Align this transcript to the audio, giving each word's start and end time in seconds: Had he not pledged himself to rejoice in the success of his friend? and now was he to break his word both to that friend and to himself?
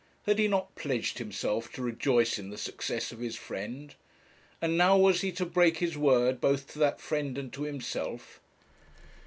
Had 0.23 0.39
he 0.39 0.47
not 0.47 0.73
pledged 0.73 1.19
himself 1.19 1.71
to 1.73 1.83
rejoice 1.83 2.39
in 2.39 2.49
the 2.49 2.57
success 2.57 3.11
of 3.11 3.19
his 3.19 3.35
friend? 3.35 3.93
and 4.59 4.75
now 4.75 4.97
was 4.97 5.21
he 5.21 5.31
to 5.33 5.45
break 5.45 5.77
his 5.77 5.95
word 5.95 6.41
both 6.41 6.65
to 6.73 6.79
that 6.79 6.99
friend 6.99 7.37
and 7.37 7.53
to 7.53 7.61
himself? 7.61 8.39